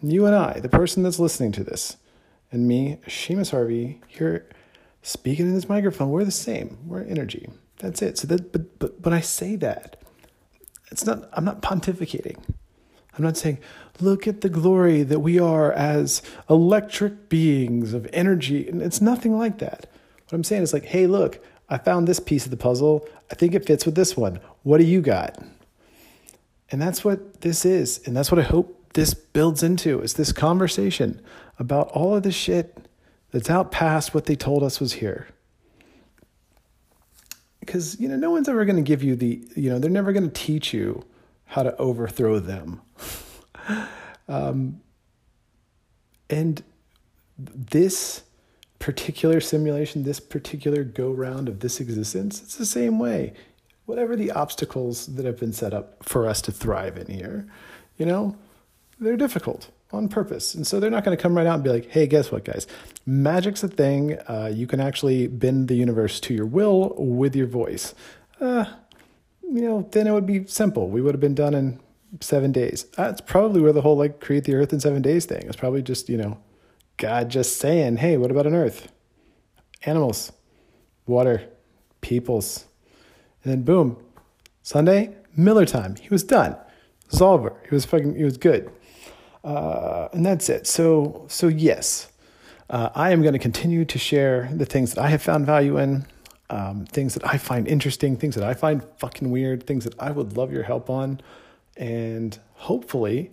You 0.00 0.26
and 0.26 0.36
I, 0.36 0.60
the 0.60 0.68
person 0.68 1.02
that's 1.02 1.18
listening 1.18 1.50
to 1.52 1.64
this, 1.64 1.96
and 2.52 2.68
me, 2.68 3.00
Seamus 3.06 3.50
Harvey, 3.50 4.00
here 4.06 4.48
speaking 5.02 5.46
in 5.46 5.54
this 5.54 5.68
microphone, 5.68 6.10
we're 6.10 6.24
the 6.24 6.30
same. 6.30 6.78
We're 6.86 7.02
energy. 7.02 7.50
That's 7.78 8.00
it. 8.02 8.18
So 8.18 8.28
that, 8.28 8.52
but 8.52 8.78
but 8.78 9.00
when 9.00 9.12
I 9.12 9.20
say 9.20 9.56
that, 9.56 9.98
it's 10.90 11.04
not 11.04 11.28
i'm 11.32 11.44
not 11.44 11.62
pontificating 11.62 12.38
i'm 13.16 13.24
not 13.24 13.36
saying 13.36 13.58
look 14.00 14.26
at 14.26 14.40
the 14.40 14.48
glory 14.48 15.02
that 15.02 15.20
we 15.20 15.38
are 15.38 15.72
as 15.72 16.22
electric 16.48 17.28
beings 17.28 17.92
of 17.92 18.08
energy. 18.12 18.68
And 18.68 18.80
it's 18.80 19.00
nothing 19.00 19.36
like 19.36 19.58
that. 19.58 19.86
What 20.28 20.36
i'm 20.36 20.44
saying 20.44 20.62
is 20.62 20.72
like 20.72 20.84
hey 20.84 21.06
look 21.06 21.44
i 21.68 21.78
found 21.78 22.06
this 22.06 22.20
piece 22.20 22.44
of 22.44 22.50
the 22.50 22.56
puzzle. 22.56 23.06
I 23.30 23.34
think 23.34 23.54
it 23.54 23.66
fits 23.66 23.84
with 23.84 23.94
this 23.94 24.16
one. 24.16 24.40
What 24.62 24.78
do 24.78 24.84
you 24.84 25.00
got? 25.00 25.42
And 26.70 26.80
that's 26.80 27.04
what 27.04 27.40
this 27.40 27.64
is. 27.64 28.00
And 28.06 28.16
that's 28.16 28.30
what 28.30 28.38
i 28.38 28.44
hope 28.44 28.74
this 28.94 29.14
builds 29.14 29.62
into 29.62 30.00
is 30.00 30.14
this 30.14 30.32
conversation 30.32 31.20
about 31.58 31.88
all 31.92 32.14
of 32.14 32.22
the 32.22 32.32
shit 32.32 32.78
that's 33.30 33.50
out 33.50 33.70
past 33.70 34.14
what 34.14 34.24
they 34.24 34.34
told 34.34 34.62
us 34.62 34.80
was 34.80 34.94
here. 34.94 35.28
Because 37.60 38.00
you 38.00 38.08
know 38.08 38.16
no 38.16 38.30
one's 38.30 38.48
ever 38.48 38.64
going 38.64 38.76
to 38.76 38.82
give 38.82 39.02
you 39.02 39.14
the 39.14 39.42
you 39.54 39.70
know 39.70 39.78
they're 39.78 39.90
never 39.90 40.12
going 40.12 40.28
to 40.28 40.32
teach 40.32 40.72
you 40.72 41.04
how 41.46 41.62
to 41.62 41.76
overthrow 41.76 42.38
them 42.38 42.80
um, 44.28 44.80
and 46.30 46.62
this 47.38 48.22
particular 48.78 49.40
simulation 49.40 50.04
this 50.04 50.20
particular 50.20 50.84
go 50.84 51.10
round 51.10 51.48
of 51.48 51.60
this 51.60 51.80
existence 51.80 52.40
it's 52.42 52.56
the 52.56 52.66
same 52.66 52.98
way 52.98 53.32
whatever 53.86 54.14
the 54.14 54.30
obstacles 54.30 55.06
that 55.06 55.24
have 55.24 55.38
been 55.38 55.52
set 55.52 55.74
up 55.74 56.02
for 56.04 56.26
us 56.26 56.40
to 56.40 56.52
thrive 56.52 56.96
in 56.96 57.06
here 57.08 57.46
you 57.96 58.06
know 58.06 58.36
they're 59.00 59.16
difficult 59.16 59.70
on 59.92 60.08
purpose. 60.08 60.54
And 60.54 60.66
so 60.66 60.80
they're 60.80 60.90
not 60.90 61.04
going 61.04 61.16
to 61.16 61.22
come 61.22 61.36
right 61.36 61.46
out 61.46 61.54
and 61.54 61.64
be 61.64 61.70
like, 61.70 61.90
hey, 61.90 62.06
guess 62.06 62.30
what, 62.30 62.44
guys? 62.44 62.66
Magic's 63.06 63.62
a 63.62 63.68
thing. 63.68 64.18
Uh, 64.28 64.50
you 64.52 64.66
can 64.66 64.80
actually 64.80 65.26
bend 65.26 65.68
the 65.68 65.74
universe 65.74 66.20
to 66.20 66.34
your 66.34 66.46
will 66.46 66.94
with 66.98 67.34
your 67.34 67.46
voice. 67.46 67.94
Uh, 68.40 68.66
you 69.42 69.62
know, 69.62 69.88
then 69.92 70.06
it 70.06 70.12
would 70.12 70.26
be 70.26 70.46
simple. 70.46 70.88
We 70.88 71.00
would 71.00 71.14
have 71.14 71.20
been 71.20 71.34
done 71.34 71.54
in 71.54 71.80
seven 72.20 72.52
days. 72.52 72.84
That's 72.96 73.20
probably 73.20 73.60
where 73.60 73.72
the 73.72 73.82
whole 73.82 73.96
like 73.96 74.20
create 74.20 74.44
the 74.44 74.54
earth 74.54 74.72
in 74.72 74.80
seven 74.80 75.02
days 75.02 75.26
thing 75.26 75.46
is 75.46 75.56
probably 75.56 75.82
just, 75.82 76.08
you 76.08 76.16
know, 76.16 76.38
God 76.96 77.28
just 77.28 77.58
saying, 77.58 77.98
hey, 77.98 78.16
what 78.16 78.30
about 78.30 78.46
an 78.46 78.54
earth? 78.54 78.90
Animals, 79.84 80.32
water, 81.06 81.48
peoples. 82.00 82.66
And 83.42 83.52
then 83.52 83.62
boom, 83.62 84.02
Sunday, 84.62 85.14
Miller 85.36 85.64
time. 85.64 85.96
He 85.96 86.08
was 86.08 86.24
done. 86.24 86.56
Over. 87.20 87.54
He 87.68 87.74
was 87.74 87.86
fucking, 87.86 88.16
he 88.16 88.24
was 88.24 88.36
good. 88.36 88.70
Uh, 89.42 90.08
and 90.12 90.26
that's 90.26 90.48
it. 90.50 90.66
So, 90.66 91.24
so 91.28 91.48
yes, 91.48 92.12
uh, 92.68 92.90
I 92.94 93.12
am 93.12 93.22
going 93.22 93.32
to 93.32 93.38
continue 93.38 93.84
to 93.86 93.98
share 93.98 94.50
the 94.52 94.66
things 94.66 94.92
that 94.92 95.02
I 95.02 95.08
have 95.08 95.22
found 95.22 95.46
value 95.46 95.78
in, 95.78 96.04
um, 96.50 96.84
things 96.84 97.14
that 97.14 97.26
I 97.26 97.38
find 97.38 97.66
interesting, 97.66 98.16
things 98.16 98.34
that 98.34 98.44
I 98.44 98.52
find 98.52 98.82
fucking 98.98 99.30
weird, 99.30 99.66
things 99.66 99.84
that 99.84 99.94
I 99.98 100.10
would 100.10 100.36
love 100.36 100.52
your 100.52 100.64
help 100.64 100.90
on, 100.90 101.20
and 101.78 102.38
hopefully, 102.54 103.30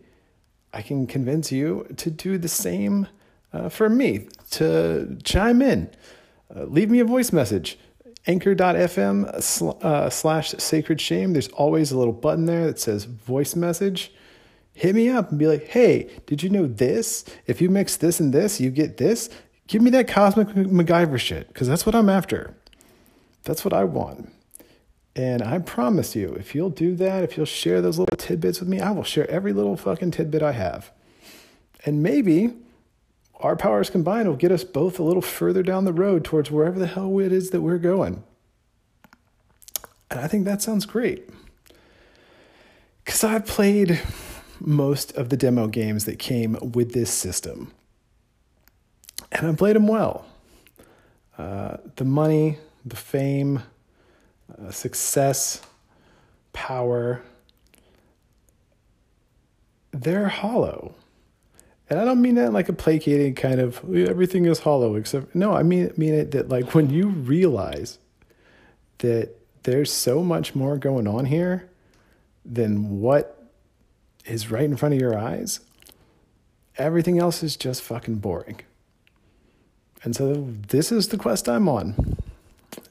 I 0.73 0.81
can 0.81 1.07
convince 1.07 1.51
you 1.51 1.87
to 1.97 2.09
do 2.09 2.37
the 2.37 2.47
same 2.47 3.07
uh, 3.51 3.69
for 3.69 3.89
me. 3.89 4.27
To 4.51 5.17
chime 5.23 5.61
in, 5.61 5.89
uh, 6.55 6.63
leave 6.63 6.89
me 6.89 6.99
a 6.99 7.05
voice 7.05 7.33
message. 7.33 7.77
Anchor.fm 8.27 9.41
sl- 9.41 9.77
uh, 9.81 10.09
slash 10.09 10.51
sacred 10.57 11.01
shame. 11.01 11.33
There's 11.33 11.49
always 11.49 11.91
a 11.91 11.97
little 11.97 12.13
button 12.13 12.45
there 12.45 12.65
that 12.65 12.79
says 12.79 13.03
voice 13.03 13.55
message 13.55 14.11
hit 14.75 14.93
me 14.93 15.09
up 15.09 15.29
and 15.31 15.39
be 15.39 15.47
like, 15.47 15.67
hey, 15.69 16.09
did 16.27 16.43
you 16.43 16.49
know 16.49 16.67
this? 16.67 17.25
If 17.47 17.61
you 17.61 17.69
mix 17.69 17.95
this 17.95 18.19
and 18.19 18.33
this, 18.33 18.59
you 18.61 18.69
get 18.69 18.97
this. 18.97 19.29
Give 19.67 19.81
me 19.81 19.89
that 19.91 20.07
cosmic 20.07 20.49
MacGyver 20.49 21.17
shit 21.17 21.47
because 21.47 21.67
that's 21.67 21.85
what 21.85 21.95
I'm 21.95 22.09
after. 22.09 22.53
That's 23.43 23.65
what 23.65 23.73
I 23.73 23.85
want. 23.85 24.31
And 25.15 25.41
I 25.41 25.59
promise 25.59 26.15
you, 26.15 26.33
if 26.33 26.53
you'll 26.53 26.69
do 26.69 26.95
that, 26.95 27.23
if 27.23 27.37
you'll 27.37 27.45
share 27.45 27.81
those 27.81 27.97
little 27.97 28.17
tidbits 28.17 28.59
with 28.59 28.67
me, 28.67 28.81
I 28.81 28.91
will 28.91 29.03
share 29.03 29.29
every 29.29 29.53
little 29.53 29.77
fucking 29.77 30.11
tidbit 30.11 30.43
I 30.43 30.51
have. 30.51 30.91
And 31.85 32.03
maybe 32.03 32.53
our 33.39 33.55
powers 33.55 33.89
combined 33.89 34.27
will 34.27 34.35
get 34.35 34.51
us 34.51 34.63
both 34.63 34.99
a 34.99 35.03
little 35.03 35.21
further 35.21 35.63
down 35.63 35.85
the 35.85 35.93
road 35.93 36.25
towards 36.25 36.51
wherever 36.51 36.77
the 36.77 36.87
hell 36.87 37.17
it 37.19 37.31
is 37.31 37.51
that 37.51 37.61
we're 37.61 37.77
going. 37.77 38.23
And 40.11 40.19
I 40.19 40.27
think 40.27 40.45
that 40.45 40.61
sounds 40.61 40.85
great. 40.85 41.29
Because 43.03 43.23
I've 43.23 43.45
played 43.45 44.01
most 44.59 45.11
of 45.15 45.29
the 45.29 45.37
demo 45.37 45.67
games 45.67 46.05
that 46.05 46.19
came 46.19 46.57
with 46.73 46.93
this 46.93 47.11
system. 47.11 47.71
And 49.31 49.47
I 49.47 49.53
played 49.53 49.75
them 49.75 49.87
well. 49.87 50.25
Uh, 51.37 51.77
the 51.97 52.05
money, 52.05 52.57
the 52.85 52.95
fame, 52.95 53.61
uh, 54.51 54.71
success, 54.71 55.61
power, 56.53 57.21
they're 59.91 60.27
hollow. 60.27 60.95
And 61.89 61.99
I 61.99 62.05
don't 62.05 62.21
mean 62.21 62.35
that 62.35 62.51
like 62.51 62.67
a 62.67 62.73
placating 62.73 63.35
kind 63.35 63.59
of 63.59 63.79
everything 63.95 64.45
is 64.45 64.59
hollow 64.59 64.95
except 64.95 65.35
no, 65.35 65.53
I 65.53 65.63
mean 65.63 65.91
mean 65.97 66.13
it 66.13 66.31
that 66.31 66.49
like 66.49 66.73
when 66.73 66.89
you 66.89 67.09
realize 67.09 67.99
that 68.99 69.35
there's 69.63 69.91
so 69.91 70.23
much 70.23 70.55
more 70.55 70.77
going 70.77 71.07
on 71.07 71.25
here 71.25 71.69
than 72.43 73.01
what 73.01 73.43
is 74.25 74.49
right 74.49 74.63
in 74.63 74.77
front 74.77 74.95
of 74.95 75.01
your 75.01 75.17
eyes, 75.17 75.59
everything 76.77 77.19
else 77.19 77.43
is 77.43 77.55
just 77.55 77.81
fucking 77.81 78.15
boring. 78.15 78.61
And 80.03 80.15
so 80.15 80.47
this 80.67 80.91
is 80.91 81.09
the 81.09 81.17
quest 81.17 81.49
I'm 81.49 81.67
on. 81.67 82.17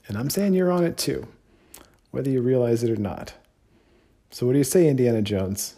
And 0.09 0.19
I'm 0.19 0.31
saying 0.31 0.55
you're 0.55 0.73
on 0.73 0.85
it 0.85 0.97
too, 0.97 1.27
whether 2.15 2.31
you 2.31 2.41
realize 2.41 2.83
it 2.83 2.91
or 2.91 2.97
not. 2.97 3.35
So 4.31 4.47
what 4.47 4.53
do 4.53 4.59
you 4.59 4.65
say, 4.65 4.89
Indiana 4.89 5.23
Jones? 5.23 5.77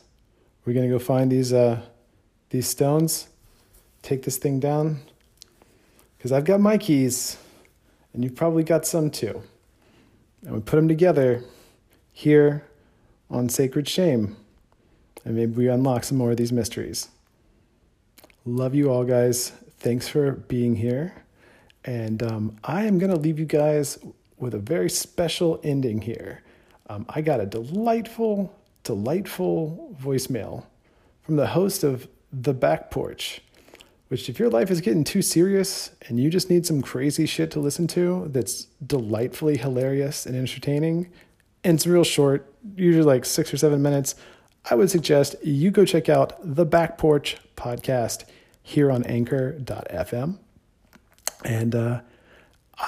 We're 0.65 0.75
gonna 0.75 0.89
go 0.89 0.99
find 0.99 1.31
these 1.31 1.53
uh 1.53 1.83
these 2.51 2.69
stones, 2.69 3.29
take 4.03 4.23
this 4.23 4.37
thing 4.37 4.61
down? 4.61 5.01
Because 6.17 6.33
I've 6.33 6.45
got 6.45 6.61
my 6.61 6.79
keys, 6.79 7.39
and 8.13 8.23
you've 8.23 8.37
probably 8.37 8.63
got 8.63 8.87
some 8.87 9.11
too. 9.11 9.43
And 10.43 10.55
we 10.55 10.61
put 10.61 10.77
them 10.77 10.89
together 10.89 11.43
here 12.13 12.65
on 13.29 13.49
Sacred 13.49 13.89
Shame 13.89 14.37
and 15.27 15.35
maybe 15.35 15.53
we 15.53 15.69
unlock 15.69 16.05
some 16.05 16.17
more 16.17 16.31
of 16.31 16.37
these 16.37 16.53
mysteries. 16.53 17.09
Love 18.45 18.77
you 18.77 18.91
all, 18.91 19.05
guys. 19.05 19.51
Thanks 19.81 20.07
for 20.07 20.33
being 20.33 20.77
here. 20.77 21.13
And 21.85 22.23
um, 22.23 22.57
I 22.63 22.85
am 22.85 22.99
going 22.99 23.11
to 23.11 23.19
leave 23.19 23.39
you 23.39 23.45
guys 23.45 23.99
with 24.39 24.55
a 24.55 24.59
very 24.59 24.91
special 24.91 25.61
ending 25.63 26.03
here. 26.03 26.43
Um, 26.89 27.07
I 27.09 27.21
got 27.21 27.41
a 27.41 27.47
delightful, 27.47 28.55
delightful 28.85 29.97
voicemail 30.01 30.65
from 31.23 31.37
the 31.37 31.49
host 31.49 31.83
of 31.83 32.09
The 32.33 32.55
Back 32.55 32.91
Porch, 32.91 33.41
which, 34.09 34.29
if 34.29 34.39
your 34.39 34.51
life 34.51 34.71
is 34.71 34.81
getting 34.81 35.03
too 35.03 35.23
serious 35.23 35.91
and 36.09 36.21
you 36.21 36.31
just 36.31 36.49
need 36.49 36.65
some 36.65 36.83
crazy 36.83 37.27
shit 37.27 37.51
to 37.53 37.61
listen 37.61 37.87
to 37.89 38.29
that's 38.29 38.67
delightfully 38.87 39.57
hilarious 39.57 40.27
and 40.27 40.37
entertaining, 40.37 41.11
and 41.65 41.75
it's 41.75 41.87
real 41.87 42.05
short, 42.05 42.53
usually 42.77 43.05
like 43.05 43.25
six 43.25 43.53
or 43.53 43.57
seven 43.57 43.83
minutes, 43.83 44.15
I 44.71 44.75
would 44.75 44.91
suggest 44.91 45.35
you 45.45 45.71
go 45.71 45.85
check 45.85 46.09
out 46.09 46.35
the 46.43 46.65
Back 46.65 46.99
Porch 46.99 47.39
podcast 47.57 48.25
here 48.63 48.91
on 48.91 49.05
anchor.fm. 49.05 50.39
And 51.45 51.75
uh, 51.75 52.01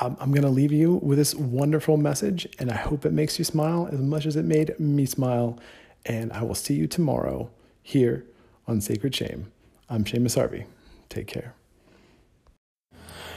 Um, 0.01 0.17
I'm 0.21 0.33
going 0.33 0.43
to 0.43 0.51
leave 0.51 0.73
you 0.73 0.95
with 0.97 1.19
this 1.19 1.35
wonderful 1.35 1.97
message, 1.97 2.47
and 2.59 2.71
I 2.71 2.77
hope 2.77 3.07
it 3.07 3.13
makes 3.13 3.39
you 3.39 3.45
smile 3.45 3.89
as 3.91 4.01
much 4.01 4.27
as 4.27 4.37
it 4.37 4.45
made 4.45 4.79
me 4.79 5.07
smile. 5.07 5.59
And 6.05 6.33
I 6.33 6.43
will 6.43 6.55
see 6.55 6.75
you 6.75 6.87
tomorrow 6.87 7.51
here 7.83 8.25
on 8.67 8.81
Sacred 8.81 9.15
Shame. 9.15 9.51
I'm 9.89 10.05
Seamus 10.05 10.35
Harvey. 10.35 10.67
Take 11.09 11.27
care. 11.27 11.55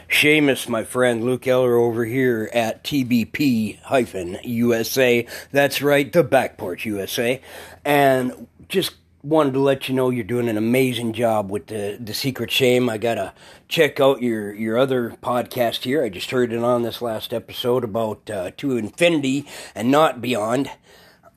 Seamus, 0.09 0.67
my 0.67 0.83
friend, 0.83 1.23
Luke 1.23 1.47
Eller 1.47 1.77
over 1.77 2.03
here 2.03 2.49
at 2.53 2.83
TBP 2.83 3.79
hyphen 3.79 4.37
USA. 4.43 5.25
That's 5.51 5.81
right, 5.81 6.11
the 6.11 6.21
Back 6.21 6.57
Porch 6.57 6.85
USA. 6.85 7.41
And 7.85 8.47
just 8.67 8.95
wanted 9.23 9.53
to 9.53 9.59
let 9.59 9.87
you 9.87 9.95
know 9.95 10.09
you're 10.09 10.23
doing 10.23 10.49
an 10.49 10.57
amazing 10.57 11.13
job 11.13 11.51
with 11.51 11.67
the 11.67 11.97
the 11.99 12.13
Secret 12.13 12.51
Shame. 12.51 12.89
I 12.89 12.97
gotta 12.97 13.33
check 13.67 13.99
out 13.99 14.21
your 14.21 14.53
your 14.53 14.77
other 14.77 15.11
podcast 15.21 15.83
here. 15.83 16.03
I 16.03 16.09
just 16.09 16.31
heard 16.31 16.51
it 16.51 16.63
on 16.63 16.83
this 16.83 17.01
last 17.01 17.33
episode 17.33 17.83
about 17.83 18.29
uh, 18.29 18.51
to 18.57 18.77
infinity 18.77 19.45
and 19.75 19.91
not 19.91 20.21
beyond. 20.21 20.71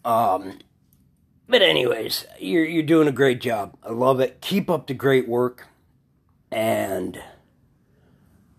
Um, 0.05 0.59
but 1.49 1.63
anyways, 1.63 2.27
you're 2.39 2.65
you're 2.65 2.83
doing 2.83 3.09
a 3.09 3.13
great 3.13 3.41
job. 3.41 3.77
I 3.83 3.91
love 3.91 4.21
it. 4.21 4.41
Keep 4.41 4.71
up 4.71 4.87
the 4.87 4.95
great 4.95 5.29
work, 5.29 5.67
and 6.51 7.21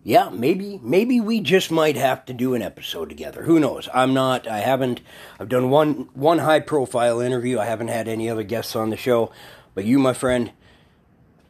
yeah, 0.06 0.30
maybe 0.30 0.78
maybe 0.84 1.20
we 1.20 1.40
just 1.40 1.72
might 1.72 1.96
have 1.96 2.24
to 2.26 2.32
do 2.32 2.54
an 2.54 2.62
episode 2.62 3.08
together. 3.08 3.42
Who 3.42 3.58
knows? 3.58 3.88
I'm 3.92 4.14
not. 4.14 4.46
I 4.46 4.60
haven't. 4.60 5.00
I've 5.40 5.48
done 5.48 5.68
one 5.68 6.08
one 6.14 6.38
high 6.38 6.60
profile 6.60 7.18
interview. 7.18 7.58
I 7.58 7.64
haven't 7.64 7.88
had 7.88 8.06
any 8.06 8.30
other 8.30 8.44
guests 8.44 8.76
on 8.76 8.90
the 8.90 8.96
show. 8.96 9.32
But 9.74 9.84
you, 9.84 9.98
my 9.98 10.12
friend, 10.12 10.52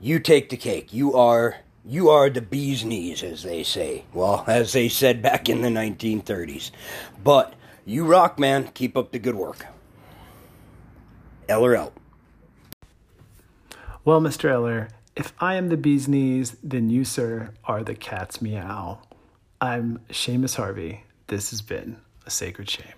you 0.01 0.21
take 0.21 0.49
the 0.49 0.57
cake. 0.57 0.95
You 0.95 1.12
are 1.12 1.57
you 1.85 2.09
are 2.09 2.31
the 2.31 2.40
bee's 2.40 2.83
knees, 2.83 3.23
as 3.23 3.42
they 3.42 3.62
say. 3.62 4.07
Well, 4.14 4.42
as 4.49 4.73
they 4.73 4.88
said 4.88 5.21
back 5.21 5.51
in 5.51 5.61
the 5.61 5.69
1930s. 5.69 6.71
But 7.23 7.53
you 7.85 8.07
rock, 8.07 8.38
man. 8.38 8.69
Keep 8.69 8.97
up 8.97 9.12
the 9.12 9.19
good 9.19 9.35
work. 9.35 9.66
Eller 11.47 11.77
out. 11.77 11.92
Well, 14.03 14.23
Mr. 14.23 14.51
Eller, 14.51 14.88
if 15.16 15.33
I 15.40 15.55
am 15.55 15.70
the 15.70 15.79
bee's 15.79 16.07
knees, 16.07 16.57
then 16.62 16.90
you, 16.90 17.05
sir, 17.05 17.50
are 17.64 17.83
the 17.83 17.94
cat's 17.94 18.42
meow. 18.42 19.00
I'm 19.61 20.00
Seamus 20.11 20.57
Harvey. 20.57 21.05
This 21.29 21.50
has 21.50 21.62
been 21.62 21.96
a 22.26 22.31
sacred 22.31 22.68
shame. 22.68 22.92